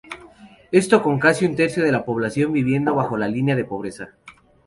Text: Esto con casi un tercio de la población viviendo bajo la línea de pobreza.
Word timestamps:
Esto 0.71 1.03
con 1.03 1.19
casi 1.19 1.45
un 1.45 1.55
tercio 1.55 1.83
de 1.83 1.91
la 1.91 2.03
población 2.05 2.51
viviendo 2.53 2.95
bajo 2.95 3.17
la 3.17 3.27
línea 3.27 3.55
de 3.55 3.65
pobreza. 3.65 4.15